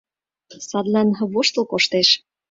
Садлан 0.69 1.09
воштыл 1.33 1.63
коштеш. 1.71 2.09